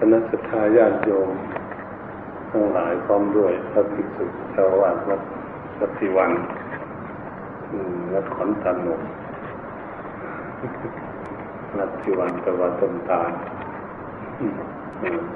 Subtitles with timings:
[0.00, 1.30] คณะสัตยาญาติโยม
[2.50, 5.20] ทั้งหลายพร้อมด้วยพระภิกษุเจ้าวาดวัด
[5.78, 6.32] ปฏิวัน
[8.12, 8.88] วัดขอนตันน
[11.76, 13.30] วัดที่วันประวัติต้นตาล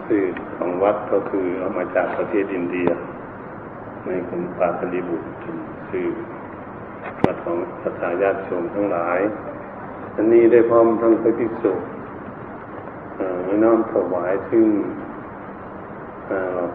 [0.06, 0.22] ชื่อ
[0.56, 2.88] ของวัดก็คือเอามาจากประเทศอินเดีย
[4.06, 5.26] ในคุณปาตลีบุตร
[5.90, 6.06] ชื่อ
[7.24, 9.20] วัดของพระทายาติชมทั้งหลาย
[10.16, 11.72] อันนี้ได้พร้อมทั้งพระภิกษุ
[13.62, 14.66] น้อมถวายซึ่ง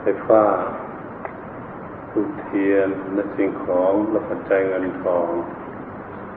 [0.01, 0.43] ไฟฟ้า
[2.11, 5.29] ทุกเทียนและสิ่งของและปัจจัยเงินทอง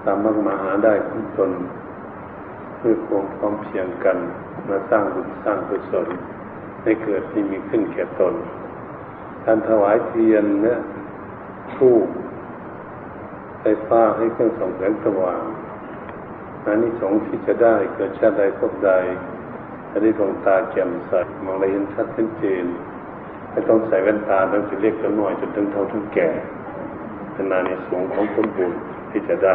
[0.04, 1.52] ตามมากมาหาได้ทุกตน
[2.76, 4.18] เพื่อความพร้อมเพียงกัน
[4.68, 6.08] มาสร้างบุญสร้างกุศล
[6.82, 8.34] ให้เกิดที่มีขึ้นแก่ตน
[9.44, 10.80] การถวายเทียนเนี่ย
[11.74, 12.06] ทูบ
[13.60, 15.42] ไฟฟ้าให้เครื่องส่องแสงสว่าง
[16.66, 18.90] อันนี้สงที่จะได้เกิดชาติใดพบใด
[19.90, 21.12] จะได้ดวงตาแจ่มใส
[21.44, 22.06] มองอะไรเห็นชัด
[22.38, 22.64] เจน
[23.50, 26.28] ไม่ต้องใส่แว่นตาต้องจะเล็กจนน้อยจนถึงเท่าถึงแก่
[27.36, 28.72] ขนาดในสูงของผลบุญ
[29.10, 29.54] ที่จะได้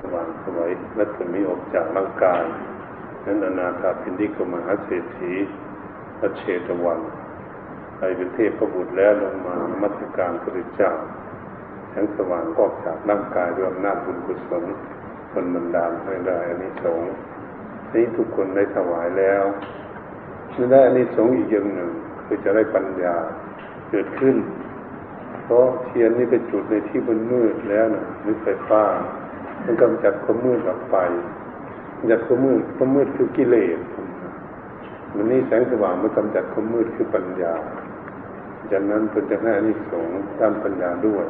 [0.00, 2.42] สว่างสวยและจะมีออกจากร่างกาย
[3.24, 5.32] นั้นอนาถาพินดิกมหาเศรษฐี
[6.18, 7.00] พระเชตวัน
[7.96, 10.92] ไปเป็นเทพพระบุตรแล้วลงมามัสการพระเจ้า
[11.90, 14.64] แสงสว่างก็จากร่างกายด้วยอำนาจบุญกุศล
[15.32, 17.00] คนบันดาลให้ได้อันนี้สง
[17.94, 19.42] นี้ทุกคนได้ถวายแล้ว
[20.54, 21.90] ไม่ได้อันนี้สงอีกอย่างหนึ่ง
[22.24, 23.16] คือจะได้ปัญญา
[23.90, 24.36] เกิดขึ้น
[25.44, 28.82] เพราะเทียนนี่ไปจุดในที่มันมืดแล้วนะหรือไฟฟ้า
[29.64, 30.96] มันกำจัดความมืดออกไป
[31.98, 33.78] กำจัดความมืดความมืดคือกิเลส
[35.14, 37.54] มันนี่แสงสว่างมันกำจัดความมืดคือปัญญา
[38.70, 41.26] จากนั้นเป็นจะให้อานิสงส์ด้านปัญญาด้วย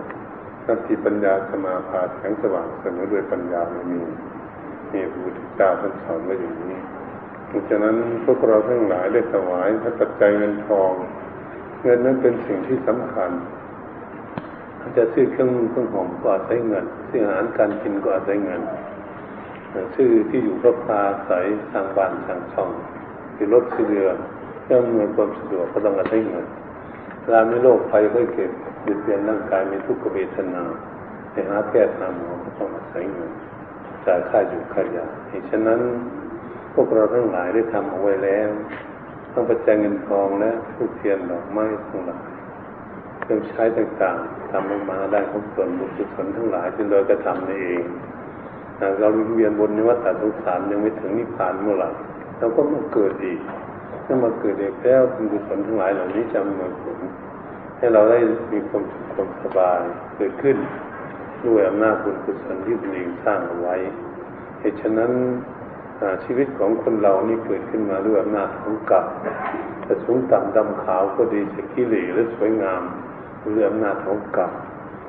[0.65, 4.03] ถ้าที่ปัญญาสมาพาแสงสว่างเสมอด้วยปัญญาไม่มี
[4.97, 6.81] นี่พระพุทธเจ้าท่านสอนไว้อย่างนี้
[7.69, 10.93] ดังนั้นพวกเราทั้งหลายได้ถวายพระปัจจัยเงินทอง
[11.83, 13.31] เงินนั้นเป็นสิ่งที่สำคัญ
[14.97, 18.61] จะซื้อเครื่องเครื่องหอมก็อาศัยเงินซื้ออาหารการกินก็อาศัยเงิน
[19.95, 21.33] ซื้อที่อยู่ก็พาใส
[21.73, 22.71] ทางบ้านทางช่อง
[23.37, 24.11] คือรถซื้อเรือ
[24.63, 26.47] เพื่อเงินความสะดวกก็ต้องอาศัยเงิน
[27.23, 30.63] เวลามีโรคภัยก็เกิดเปลี่ยนร่างกายมีทุกขเวทนา
[31.31, 33.33] ไปหาแพทย์หาหมอก็ต้องอาศัยเงิน
[34.07, 35.07] จ่ายค่าอยู่ค่ายา
[35.51, 35.81] ฉะนั้น
[36.75, 38.51] พวกเราทั้งหลายได้ทำเอาไว้แล้ว
[39.33, 42.25] ต้องประจัยเงินทองและทุกเทียนดอกไม้ทั้งหลาย
[43.21, 47.85] เครื่องใช้ต่างๆทำออกมาได้ของส่วนบุญกุศลทั้งหลายที่เรากระทำนี่เอง
[49.01, 51.91] เราเวียนบนในวัฏสงสารยังไม่ถึงนิพพานเมื่อไหร่
[52.39, 53.41] เราก็มาเกิดอีก
[54.05, 56.99] ถ้ามาเกิดอีกแล้วบุญกุศลทั้งหลายเหล่านี้จะมาผล
[57.79, 58.19] ให้เราได้
[58.53, 59.81] มีความสุขความสบาย
[60.17, 60.57] เกิดขึ้น
[61.47, 63.77] ด้วยอำนาจบุญกุศลที่ตนเองสร้างเอาไว้
[64.61, 65.13] เหตุฉะนั้น
[66.25, 69.07] ชีวิตของคนเรานี่เกิดขึ้นมาด้วยอำนาจของกรรม
[69.87, 72.83] จะสูงต่ำดำขาวก็ดีจะขี้เหร่หรือสวยงาม
[73.57, 74.53] ด้วยอำนาจของกรรม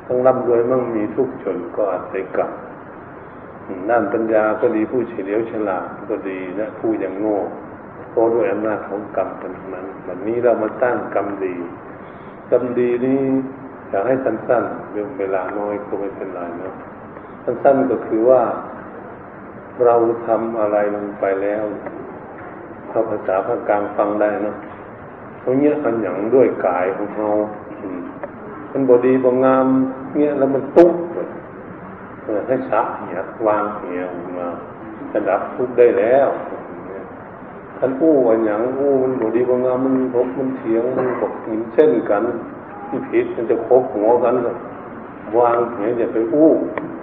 [0.06, 2.52] ทั้งร่ำรวยมั่งมีทุกชนก็อาศัยกรรม
[3.90, 7.40] ด้านปัญญาก็ดีผู้เฉลียวฉลาดก็ดีนะผู้ยังโง่
[8.14, 11.56] ก็ด้วยอำนาจของกรรมเป็นนั้นวันนี้เรามาตั้งกรรมดี
[12.52, 13.22] กรรมดีนี้
[13.90, 16.74] อยากให้สั้นๆเรื่องเวลาน้อยก็ไม่เป็นไรเนาะ
[17.44, 18.42] สั้นๆก็คือว่า
[19.86, 19.96] เรา
[20.28, 21.64] ทำอะไรลงไปแล้ว
[22.90, 24.56] เข้าภาษาภาคกลางฟังได้เนาะ
[25.44, 27.30] ตรงเนี้ยอันอย่างด้วยกายของเรา
[28.72, 29.66] มันบอดีบงาม
[30.16, 30.94] เนี้ยแล้วมันตุ๊ก
[32.48, 33.18] ให้สะเหีย
[33.48, 34.02] วางเหีย
[34.38, 34.48] มา
[35.12, 36.28] จะดับทุกได้แล้ว
[37.78, 42.24] ท่านอู้อันอย่างอู้มันบอดีบงามมันพบมันเถียงมันบอกหินเช่นกัน
[43.10, 44.36] ผิดมันจะคบหัวกัน
[45.38, 46.50] วางเหียอย่าไปอู้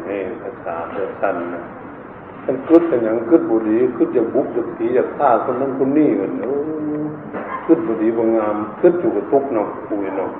[0.08, 1.62] นี่ภาษาเอสั้นนะ
[2.44, 6.54] ท่านกึดเป็นอย่างกึดบุรีกึดจะบุกจะผีจะฆ่าคนนั้นคนนี้กันโอ้
[7.66, 10.30] กึดบุรีบางงามกึดอยู่กับทุกเนาะคุยเนาะ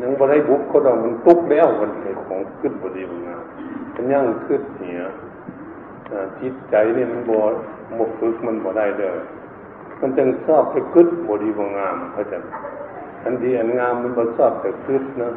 [0.00, 3.42] ยังบ่ได้บุกเขาเรามันทุกแล้วมันเป็นของกึดบุรีบางงาม
[3.94, 5.00] มันยังกึดเหีย
[6.40, 7.38] จิตใจนี่มันบ่
[7.98, 9.18] บ่ฝึกมันบ่ได้เลย
[10.00, 12.38] มันจึงชอบไปกึดบุรีบางงามเขาจะ
[13.24, 15.28] อันดีอันงามมันบ่ชอบแต่กึดนะ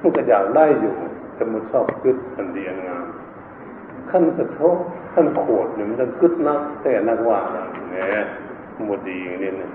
[0.00, 0.92] มันก็อยากได้อยู่
[1.34, 3.06] แต่มันชอบกึดอันดีอันงาม
[4.10, 4.76] ขั้นกระทบ
[5.14, 7.62] ขั้นโขดเนี่ยมันจะกึดนักแต่นักว่าเนี่
[8.22, 8.24] ย
[8.86, 9.70] หมดดีอย่างนี้เนี่ย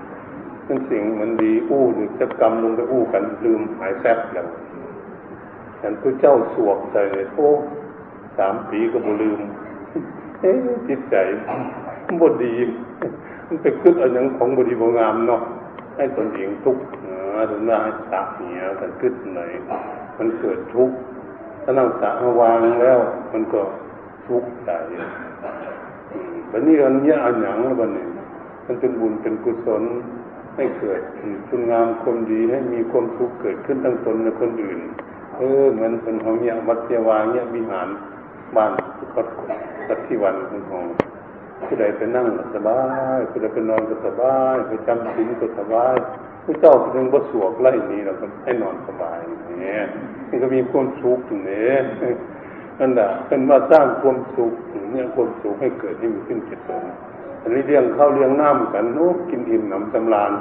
[0.66, 4.46] นั่นสิ่งมันดีอู้หรือจะกำลงไปอู้กันลืมหายแซ่บแล้ว
[5.80, 7.48] ฉันพระเจ้าสวกใจเลยโอ้
[8.38, 9.40] สามปีก็บ่ลืม
[10.40, 10.52] เอ๊
[10.88, 11.16] จิตใจ
[12.20, 12.54] บดดี
[13.46, 15.40] มันไปกึดเอาอย่างของบดีบงามเนาะ
[15.96, 16.82] ให้ตนเองทุกข์
[17.48, 19.40] หรือว่าให้สะเหียกันกึดไหน
[20.18, 20.96] มันเกิดทุกข์
[21.62, 22.10] ถ้านั่งสะ
[22.40, 22.98] วางแล้ว
[23.32, 23.60] มันก็
[24.26, 24.70] ทุกข์ใจ
[26.50, 28.06] วันนี้อันนี้อันหยังแล้ววันนี้
[28.66, 29.82] มันเป็นบุญเป็นกุศล
[30.56, 31.00] ให้เกิด
[31.48, 34.80] คุณงามความดีให้มีความทุกข์เกิดขึ้นทั้งตนและคนอื่น
[35.36, 37.88] เออเหมือนเป็นของเนี่ยวัดเจวาเนี่ยวิหาร
[38.56, 38.70] บ้าน
[39.14, 39.22] ก็
[39.88, 40.84] สักที่วันของของ
[41.66, 42.80] ผู้ใดไปนั่งสบา
[43.16, 45.96] ยผู้ใดไปนอนก็สบายไปจำศีลก็สบาย
[46.50, 49.18] ผู้เจ้าเป็นบ่สวกไล่นี้เราก็ให้นอนสบาย
[49.60, 49.82] เนี่ย
[50.28, 51.70] มันก็มีความสุขตรงนี้
[52.80, 54.52] นั่นแหละเป็นว่าสร้างความสุข
[54.92, 56.84] เนี่ยความสุขให้เกิดให้มีขึ้นเจิตตน
[57.42, 60.32] อันนี้เรื่องข้าวเรื่องน้ำกันโน้กินอิ่มหนำสำราญ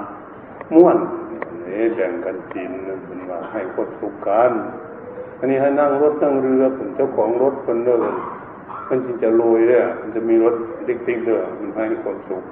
[0.73, 0.97] ม้วน
[1.65, 2.71] นี่แบ่งกันกิน
[3.05, 4.51] เป็นว่าให้ความสุขกัน
[5.39, 8.01] อันนี้ให้นั่งรถนั่งเรือเป็นเจ้าของรถคนเดิน
[8.89, 10.55] มันจริงจะรวยเนี่ยมันจะมีรถ
[10.87, 12.43] ติ๊กๆเด้อมันให้ความสุข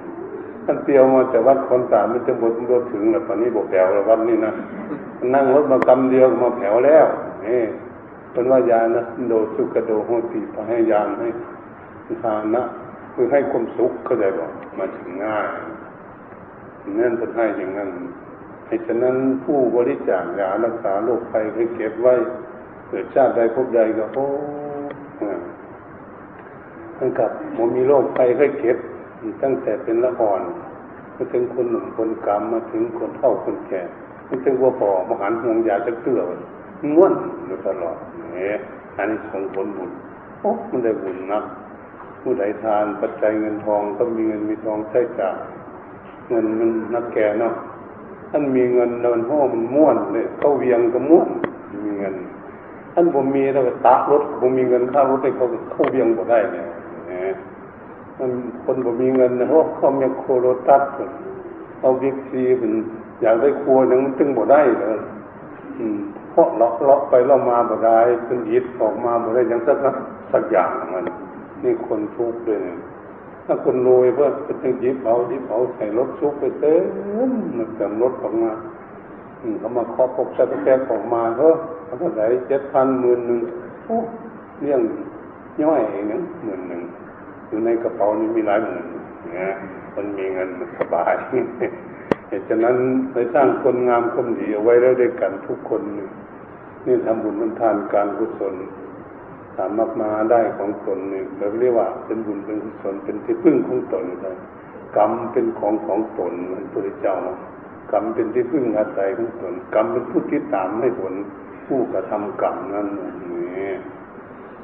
[0.70, 4.52] ท่านเตียวมาแต่วัดคนตามมันจะหมดรถถึงแล้วตอนนี้บอกแถวแล้ววัดนี่นะ
[5.34, 7.06] นั่งรถมากำเดียวมาแถวแล้ว
[7.46, 7.62] นี่
[8.32, 11.28] เป็นว่ายานะโดสุกโดโหติพให้ยานให้
[12.22, 12.62] ทานะ
[13.14, 15.48] คือให้ความสุขเข้าใจบอกมาถึงง่าย
[16.98, 17.90] นั่นเป็นให้อย่างนั้น
[18.66, 22.14] เหตุฉะนั้นผู้บริจาคยารักษาโรคภัยให้เก็บไว้
[22.88, 24.26] เกิดชาติใดพบใดก็โอ้
[26.98, 28.78] ตั้งกับผมมีโรคภัยให้เก็บ
[29.42, 30.42] ตั้งแต่เป็นละอ่อน
[31.16, 33.82] มาถึงคนหนุ่มคนกำมาถึงคนเฒ่าคนแก่
[34.28, 36.20] มาถึงวัวปอมหันห่วงยาจะเกลือ
[36.94, 37.12] ม้วน
[37.46, 37.96] อยู่ตลอด
[38.34, 38.56] เนี่ย
[38.96, 39.90] อันนี้ส่งผลบุญ
[40.40, 41.40] โอ้มันได้บุญนะ
[42.20, 45.36] ผู้ใดทานปัจจัยเงินทองก็มีเงินมีทองใช้จ่าย
[46.28, 47.54] เงินมันนักแก่เนาะ
[48.30, 51.28] ท่านมีเงินเดินห้อมันม้วนเนี่ยเขาเวียงก็ม้วน
[51.84, 52.14] มีเงิน
[52.94, 56.66] ท่านผมมีแล้วตารถผมมีเงินค่ารถให้เขาเขาเวียงบ่ได้เนี่ย
[58.18, 58.30] มัน
[58.64, 60.82] คนบ่มีเงินนะเพราะเขามีโคโรตัส
[61.80, 62.72] เอาบิ๊กซีเป็น
[63.20, 64.98] อยากได้ครัวยังมันตึงบ่ได้เลย
[66.30, 69.78] เพราะล็อกล็อกไปล็อกมาบ่ได้เป็นอิดออกมาบ่ได้ยังสัก
[70.32, 71.04] สักอย่างมัน
[71.62, 72.60] นี่คนทุกข์เลย
[73.46, 74.28] ถ้าคนรวยเพื่อ
[74.60, 76.74] เป็นยิบเอายิบเอาใส่รถซุกไปเต็
[77.30, 78.52] มมันเต็มรถออกมา
[79.58, 81.54] เขามาเคาะปกสะแกออกมาเฮ้อ
[81.84, 83.40] เขาเท่าไหร่เจ็ดพันหมื่นหนึ่ง
[83.86, 83.96] โอ้
[84.60, 84.80] เรื่อง
[85.62, 86.82] ย่อยเองนะหมื่นหนึ่ง
[87.48, 88.84] อยู่ในกระเป๋านี้มีหลายหมื่น
[89.38, 89.50] นะ
[89.96, 91.14] มันมีเงินมันสบาย
[92.28, 92.76] เหตุฉะนั้น
[93.12, 95.82] ได้สร้างคนงามคนดีเอาไว้แล้วด้วยกันทุกคน
[96.86, 98.54] นี่ทำบุญมันทานการกุศล
[99.56, 104.32] สามารถมาได้ของตนนี่เราเรียกว่าเป็นบุญเป็นกุศลเป็นที่พึ่งของตนได้
[104.96, 107.16] กรรมเป็นของของตนมันพระเจ้า
[107.92, 111.14] กรรมเป็นที่พึ่งอาศัยของตนกรรมเป็นผู้ที่ตามให้ผล
[111.66, 113.72] ผู้กระทำกรรมนั้นนี่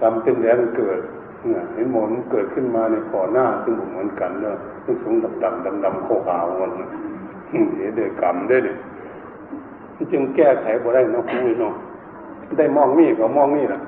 [0.00, 1.00] กรรมเป็นแรงเกิด
[1.46, 6.70] เนี่ยเห็นหมนเกิดขึ้นมาในขอหน้าซึ่งเหมือนกันเนาะซึ่งสูงดำดำดำดำขาวมัน
[7.50, 8.76] เห็นเดือกรรมได้เลย
[10.12, 11.74] จึงแก้ไขบ่ได้นะคุยเนาะ
[12.58, 13.80] ได้มองนี่ก็มองนี่แหละ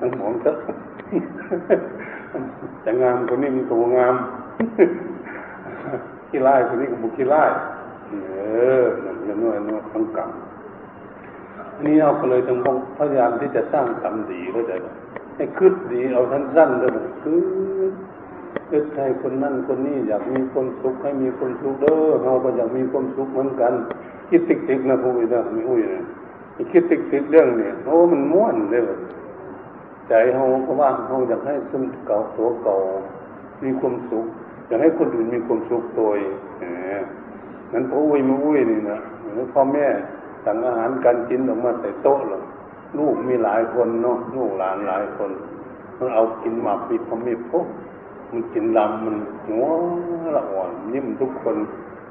[0.00, 0.50] ทั้งหมดก็
[2.84, 4.14] จะงามคนนี้มีตัวงาม
[6.28, 7.42] ขี้ไล่คนนี้ก็บุกขี้ไล่
[8.10, 8.16] เอ
[8.82, 10.30] อนั่นเรื่องนู้นทั้งกรรม
[11.84, 14.76] นี่เราก็เลยต้องพยายามที่จะสร้างกรรมดีก็จะ
[15.38, 16.90] ให้คืดดีเอาสั้นๆเลย
[17.22, 17.38] คือ
[18.68, 23.72] คืดให้คนนั่นคนนี้อยากมีคนสุขให้มีคนสุขเด้อเราก็อยากมีความสุขเหมือนกัน
[24.28, 26.02] คิดติกๆนะพวกนี้นะม่อุ้ยนะ
[26.72, 28.82] คิดติกๆเรื่องเนี่ยโอ้มันม้วนเลย
[30.08, 32.76] ใจเขาก็ว่าเขาอยากให้ซึมเก่าตัวเก่า
[33.64, 34.26] มีความสุข
[34.66, 36.08] อยากให้คนอื่นมีความสุขตัว
[36.60, 36.64] เอ
[36.94, 36.98] อ
[37.72, 38.98] นั้นพ่ออุ้ยมาอุ้ยนี่นะ
[39.52, 39.86] พ่อแม่
[40.44, 42.40] สั่งอาหารการกินออกมาใส่โต๊ะหรอ
[42.96, 45.30] ลูกมีหลายคนเนาะลูกหลานหลายคน
[45.98, 47.66] มันเอากินมาปิดพมีพวก
[48.30, 49.16] มันกินลำมัน
[49.46, 49.64] หัว
[50.36, 51.56] ละอ่อนยิ้มทุกคน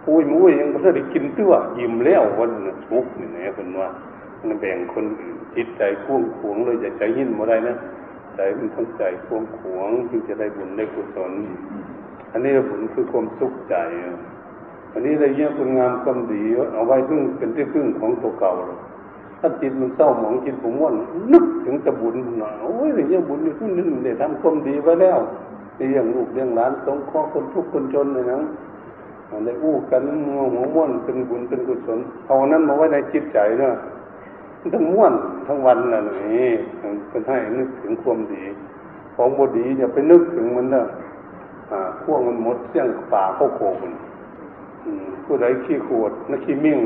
[0.08, 2.52] อุ้ยมุ้ยยังก็ได้กินตัวยิ้มแล้ววัน
[2.90, 3.90] ทุกนี่นะคนว่า
[4.40, 7.76] มันแบ่งคนอื่นจิตใจพ่วงขวงเลยจะใจยินมาได้นะ
[8.36, 11.32] ใจมันต้องใจพ่วงขวงจึงจะได้บุญได้กุศล
[12.32, 13.76] อันนี้ผลคือความสุขใจ
[14.94, 16.44] อันนี้เลยเยี่ยคุณงามความดี
[16.74, 18.54] เอาไว้พึ่งเป็นที่พึ่งของตัวเก่า
[19.40, 20.94] ถ้าจิตมันเศร้าหมองจิตผมว่น
[21.34, 25.20] นึกถึงจะบุญหน่อยโอ้ยเรื่องบุญนี่คุณนึกได้ทำความดีไว้แล้ว
[25.78, 28.40] เรื่องลูกเรื่องหลานสงเคราะห์คนทุกคนจนเลยนะ
[29.46, 33.74] ได้อู้กันหัวหัวม้วนเป็นบุญเป็นกุศลเอานั้นมาไว้ในจิตใจเนาะ
[34.74, 35.14] ทั้งม้วน
[35.48, 36.50] ทั้งวันน่ะนี่
[37.10, 38.44] เป็นให้นึกถึงความดี
[39.16, 40.88] ของบดีอย่าไปนึกถึงมันเนาะ
[42.04, 43.76] พวกมันหมดเสี้ยงป่าเข้าโขก
[45.26, 46.78] ผู้ใดขี้ขวดนักขี้มิ่ง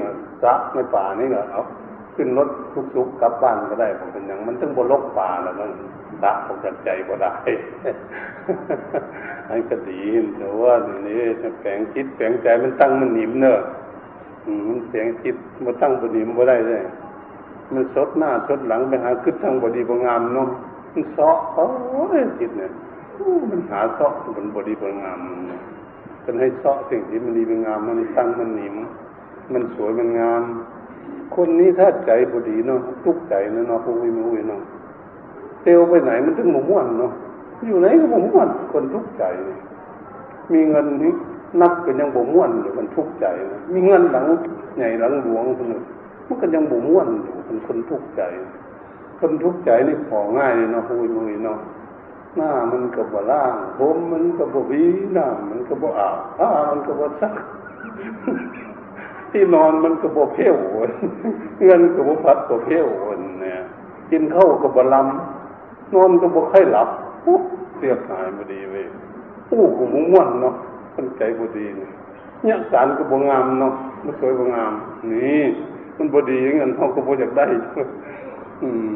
[0.43, 1.61] ซัะในป่านี่เนาะเอา
[2.15, 2.49] ขึ้นรถ
[2.95, 5.69] ทุกๆกลับบ้านก็ได้ผมเป็นอย่างมันต้องบนลกป่าแล้วมัน
[6.23, 7.33] ละผมจัดใจก็ได้
[9.47, 10.01] ให้ก็ดี
[10.37, 11.19] แต่ว่าทีนี้
[11.59, 13.59] แฝงคิดแฝงใจมันตั้งมันหนิมเนอะ
[14.67, 16.81] มันแฝงคิดมันตั้งบนหนิมก็ได้เลย
[17.73, 20.49] มันสดหน้าสดหลังไปหาขึ้นทั้งบดีบงามเนาะ
[20.93, 21.67] มันเสาะโอ้
[22.17, 22.71] ยจิตเนี่ย
[23.49, 25.19] มันหาเสาะบนบดีบงาม
[26.25, 28.75] มันให้เสาะสิ่งที่มันดีเป็นงาม มันตั้งมันหนิม
[29.53, 30.43] มันสวยมันงาม
[31.35, 34.61] คนนี้ถ้าใจบดีเนาะทุกใจนะเนาะผู้วิมุยเนาะ
[35.63, 37.11] เตียวไปไหนมันถึงหมุ่วนเนาะ
[37.65, 39.23] อยู่ไหนก็หมุ่วนคนทุกใจ
[40.53, 41.13] มีเงินนี้
[41.61, 44.25] นับเป็นยังบ่ม่วนอยู่มันทุกข์ใจนะมีเงินหลัง
[44.77, 45.81] ใหญ่หลังหลวงคนนึง
[46.27, 48.21] มันก็ยังบ่ม่วนอยู่เป็นคนทุกข์ใจ
[49.19, 51.59] คนทุกข์ใจนี่พอง่ายเลยเนาะพูดมือเนาะ
[52.37, 54.83] หน้ามันก็บ่ล่างผมมันก็บ่วี
[55.13, 57.33] หน้ามันก็บ่อาบผ้ามันก็บ่ซัก
[59.31, 60.55] ที่นอนมันก็บ่เพี้ยว
[61.63, 62.85] เงินก็บ่พัดบ่เพี้ยว
[63.41, 63.59] เนี่ย
[64.11, 66.89] กินข้าวก็บลำนอนก็บ่ค่อยหลับ
[67.77, 68.85] เสียหายบ่ดีเว้ย
[69.51, 70.55] อู้กูม่วนเนาะ
[70.93, 73.73] คนใจบดีเนี่ยสารก็บงามเนาะ
[74.03, 74.73] มันสวยบงาม
[75.11, 75.41] นี่
[75.97, 77.45] มันบดีอย่างนั้นเขาก็บอยากได้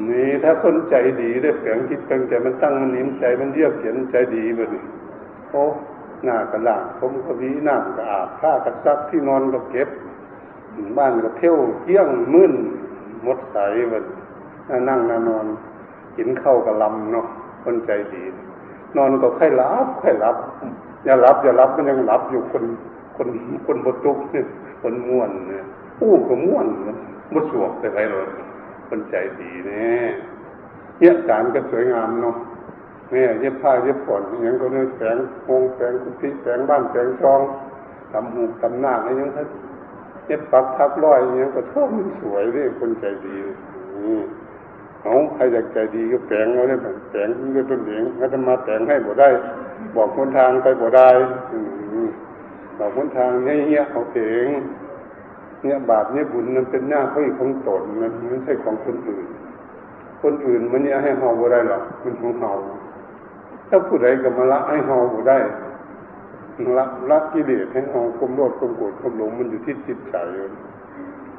[0.10, 4.84] นี่ถ้าคนใจดีได้แฝงคิดกันใจมันตั้งมันนิ่มใจมันเรียบเขียนใจดีแบบนี้
[5.52, 5.64] โอ้
[6.24, 9.90] หน้ากระลางผมก็วีหน้ากระอาบผ้ากระซักที่นอนก็เก็บ
[10.98, 12.54] บ้านก็เที่ยวเที่ยงมื่น
[13.26, 13.58] มดใส
[13.92, 14.06] แบบ
[14.88, 15.46] นั่งนอน
[16.18, 17.28] กินข้าวกับลำเนาะ
[17.64, 18.24] คนใจดี
[18.98, 20.36] นอนก็ค่อยรับค่อยรับ
[21.04, 22.64] อย่ารับอย่ารับมันยังรับอยู่คน
[23.18, 23.28] คน
[23.66, 24.46] คนบตุกเนี่ย
[24.82, 25.66] คนม่วนเนี่ย
[26.00, 26.68] อู้ก็ม่วน
[27.34, 28.28] มุสวกแต่ไรเลย
[28.88, 30.08] คนใจดีเนี่ย
[31.00, 32.36] เนี่ยการก็สวยงามเนาะ
[33.12, 37.42] เนี่ยเย็บผ้าเย็บผ่อนอย่างก็เนี่ยแสงโงแสงกุฏิแสงบ้านแสงช่อง
[38.12, 39.48] ทำหูทำหน้าอะไรอย่างนั้น
[40.26, 43.36] เย็บปักทับร้อยอย่างก็ชอบมันสวยเลยคนใจดี
[44.06, 44.20] นี่
[45.04, 46.80] เอาใครอยากใจดีก็แปลงเอาเนี่ย
[47.10, 49.30] แปลงก็ต้นเหลียงก็จะมาแปลงให้บ่ได้
[49.96, 51.10] บอกคนทางไปบ่ได้
[52.78, 54.48] บอกคนทางเนี่ยเงี้ยเอาเอง
[55.62, 59.26] เนี่ยบาปเนี่ยบุญมันเป็นหน้าเขาอีกของตนมันไม่ใช่ของคนอื่น
[60.24, 62.52] คนอื่นมันเนี่ยให้เฮาบ่ได้หรอกมันของเฮา
[63.70, 65.38] ถ้าผู้ใดก็มาละให้เฮาบ่ได้
[66.78, 70.18] ละละกิเลสให้เฮาความโลภความโกรธความหลงมันอยู่ที่จิตใจ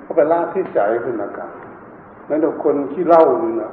[0.02, 1.50] เขาไปละที่ใจคุณนะครับ
[2.26, 3.72] แล้วคนที่เล่านี่นะ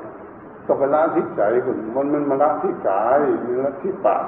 [0.65, 4.25] ก็ไปละที่ใจคุณมันมันมาละที่กายมันละที่ปาก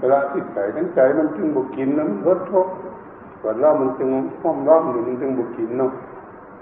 [0.00, 2.68] เวลาที่ใจนั้นใจมันจึงบุกินนั้นลดทุก
[3.40, 4.08] ส่วนเรามันจึง
[4.40, 5.92] ห้อมร้อมอยู่มันจึงบุกินเนาะ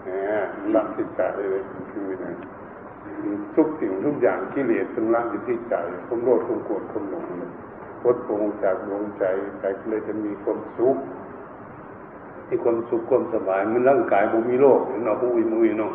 [0.04, 2.26] แหมละที่ใจเลยคือไง
[3.54, 5.74] ทุกสิ่งทุกอย่างกิเลสเป็นละอยู่ที่ใจ
[6.06, 7.42] ความโลภความโกรธความหลงล
[8.14, 9.24] ดปงจากดวงใจ
[9.60, 10.96] ใจเลยจะมีความสุข
[12.48, 15.92] มีความสุขความสบายมันร่างกายมันมีโรคเนาะผู้วิมุยเนาะ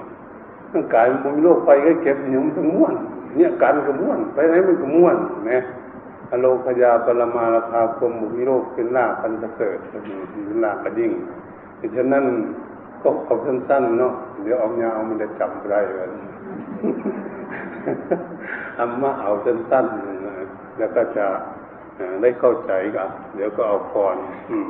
[0.74, 2.96] ร่างกายมันมีโรคไปก็เก็บเนี่ยมันต้องม้วน
[3.36, 5.18] เนี่ยการก็ม้วนไปไหนมันก็ม้วน
[5.52, 5.60] นะ
[6.32, 9.98] อโลคยาปรมาราภาคมบุมิโรคเป็นลาพันธเกิดเป็
[10.56, 11.12] นลากระดิ่ง
[11.80, 12.26] ดังฉะนั้น
[13.02, 16.12] ก็เอาสั้นๆเนาะเดี๋ยวเอายาวมันจะจำไรกัน
[18.80, 21.26] อัมมาเอาสั้นๆแล้วก็จะ
[22.22, 24.16] ได้เข้าใจกันเดี๋ยวก็เอาพร
[24.52, 24.70] อืม